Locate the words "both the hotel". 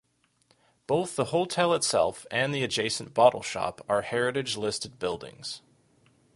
0.87-1.75